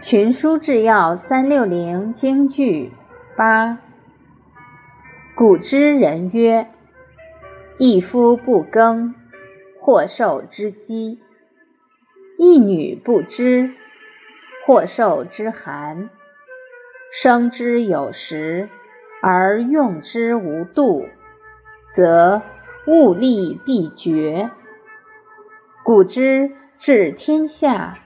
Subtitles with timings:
[0.00, 2.92] 群书治要三六零京剧
[3.36, 3.78] 八。
[5.34, 6.68] 古之人曰
[7.78, 9.16] ：“一夫不耕，
[9.80, 11.18] 或受之饥；
[12.38, 13.72] 一女不织，
[14.66, 16.08] 或受之寒。
[17.10, 18.68] 生之有时，
[19.20, 21.08] 而用之无度，
[21.90, 22.42] 则
[22.86, 24.50] 物力必绝。
[25.82, 27.98] 古之治天下，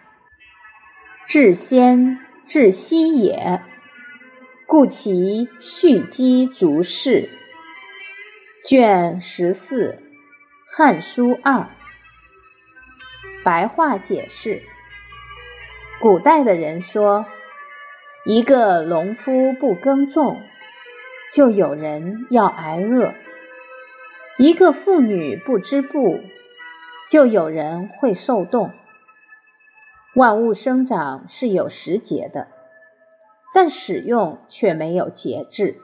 [1.26, 3.62] 至先至息也。”
[4.66, 7.28] 故其蓄积足事。
[8.64, 9.98] 卷十四，
[10.76, 11.54] 《汉书二》
[13.44, 14.62] 白话解释：
[16.00, 17.26] 古代的人说，
[18.24, 20.40] 一个农夫不耕种，
[21.34, 23.14] 就有人要挨饿；
[24.38, 26.20] 一个妇女不织布，
[27.10, 28.72] 就有人会受冻。
[30.14, 32.48] 万物生长是有时节的。
[33.54, 35.76] 但使用却没有节制，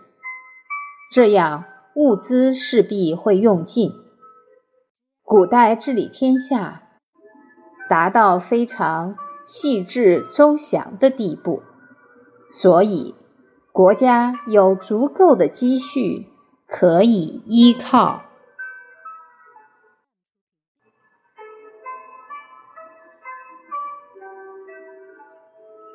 [1.12, 3.92] 这样物资势必会用尽。
[5.22, 6.84] 古代治理天下，
[7.90, 11.62] 达到非常细致周详的地步，
[12.50, 13.14] 所以
[13.70, 16.26] 国家有足够的积蓄
[16.66, 18.22] 可以依靠。